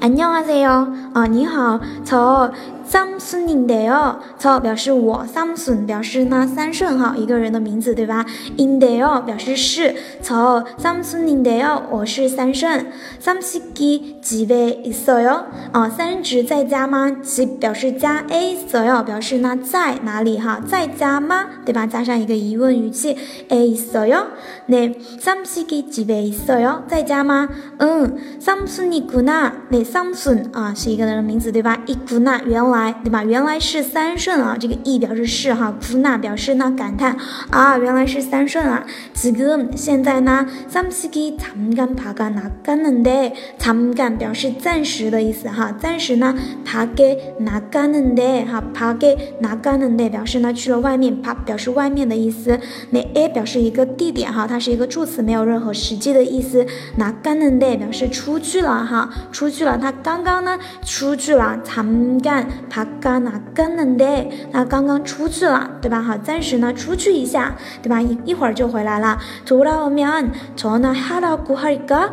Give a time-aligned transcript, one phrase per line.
[0.00, 0.92] 안녕하세 요。
[1.14, 2.52] 啊，你好，저
[2.88, 8.26] Samsung인데요， 저表示我，Samsung 表示呢三顺哈一个人的名字对吧？
[8.58, 12.86] inde요 表示是，저 Samsung인데요，我是三顺。
[13.22, 15.44] Samsung이 집에 있어요？
[15.72, 17.10] 啊，三指在家吗？
[17.22, 20.60] 집表示家，있어요表示呢在哪里哈？
[20.66, 21.46] 在家吗？
[21.64, 21.86] 对吧？
[21.86, 23.16] 加上一个疑问语气，
[23.48, 24.26] 있어요？
[24.66, 26.82] 네 Samsung이 집에 있어요？
[26.88, 27.48] 在家吗？
[27.78, 31.78] 嗯，Samsung이구나。네 Samsung 啊是一个人的名字对吧？
[31.86, 32.72] 이구나 原来。
[32.72, 33.22] 来，对吧？
[33.22, 37.14] 原来是三顺啊，这个 e 表示是哈，哭纳表示呢感叹
[37.50, 38.86] 啊，原来是三顺啊。
[39.12, 46.34] 지금现在呢，삼식이잠깐바가나가는 데， 잠깐表示暂时的意思哈，暂时呢，
[46.64, 56.66] 바게나가는 데， 哈，바게나가는 데表示呢去了外面，바表示外面的意思，那 a 表示一个地点哈，它是一个助词，没有任何实际的意思。
[56.98, 66.02] 나가는 데表示出去了哈，出去了， 他刚刚呢出去了，잠깐他刚哪跟了的，他刚刚出去了，对吧？
[66.02, 68.00] 好，暂时呢出去一下，对吧？
[68.00, 69.18] 一一会儿就回来了。
[69.46, 72.10] 돌아오면전화하라고할 까？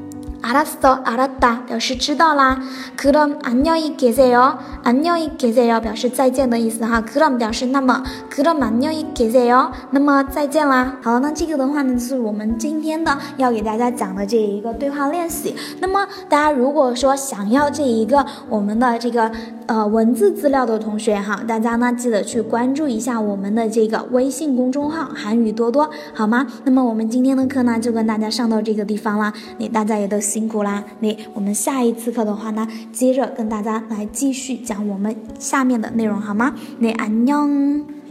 [0.41, 2.61] 阿拉斯多阿拉达表示知道啦。
[2.95, 7.01] 그럼안녕히계세 요， 안녕히계세 요， 表示再见的意思哈。
[7.01, 10.95] 그럼表示那么，그럼안녕히계세 요， 那么再见啦。
[11.01, 15.53] 好了，那这个的话呢，就是我们今天的要给大家讲的这一个对话练习。
[15.81, 19.29] 那么大家如果说想要这一个我们的这个
[19.65, 26.47] 呃文字资料的同学哈，大家呢记得去关注一下我们的这个微信公众号“韩语多多”，好吗？
[26.63, 30.17] 那么我们今天的课呢就跟大家上到这个地方啦，你大家也都。
[30.32, 30.82] 辛苦啦！
[31.00, 36.54] 那我们下一次课的话呢，接着跟大家来继续讲我们下面的内容，好吗？
[36.78, 38.01] 那安 녕。